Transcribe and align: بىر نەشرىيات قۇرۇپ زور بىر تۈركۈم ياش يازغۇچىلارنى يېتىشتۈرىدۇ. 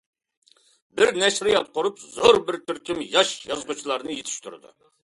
بىر 1.01 1.11
نەشرىيات 1.25 1.69
قۇرۇپ 1.77 2.01
زور 2.17 2.41
بىر 2.49 2.59
تۈركۈم 2.71 3.07
ياش 3.19 3.39
يازغۇچىلارنى 3.53 4.21
يېتىشتۈرىدۇ. 4.23 4.79